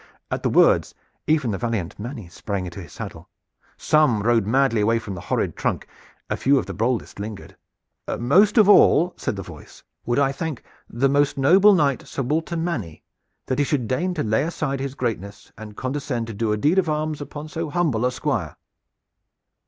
At 0.31 0.41
the 0.41 0.49
words 0.49 0.95
even 1.27 1.51
the 1.51 1.59
valiant 1.59 1.99
Manny 1.99 2.27
sprang 2.27 2.65
into 2.65 2.81
his 2.81 2.91
saddle. 2.91 3.29
Some 3.77 4.23
rode 4.23 4.47
madly 4.47 4.81
away 4.81 4.97
from 4.97 5.13
the 5.13 5.21
horrid 5.21 5.55
trunk. 5.55 5.87
A 6.27 6.35
few 6.35 6.57
of 6.57 6.65
the 6.65 6.73
boldest 6.73 7.19
lingered. 7.19 7.55
"Most 8.17 8.57
of 8.57 8.67
all," 8.67 9.13
said 9.15 9.35
the 9.35 9.43
voice, 9.43 9.83
"would 10.07 10.17
I 10.17 10.31
thank 10.31 10.63
the 10.89 11.07
most 11.07 11.37
noble 11.37 11.75
knight, 11.75 12.07
Sir 12.07 12.23
Walter 12.23 12.57
Manny, 12.57 13.03
that 13.45 13.59
he 13.59 13.63
should 13.63 13.87
deign 13.87 14.15
to 14.15 14.23
lay 14.23 14.41
aside 14.43 14.79
his 14.79 14.95
greatness 14.95 15.51
and 15.55 15.77
condescend 15.77 16.25
to 16.25 16.33
do 16.33 16.51
a 16.51 16.57
deed 16.57 16.79
of 16.79 16.89
arms 16.89 17.21
upon 17.21 17.47
so 17.47 17.69
humble 17.69 18.03
a 18.03 18.11
Squire." 18.11 18.55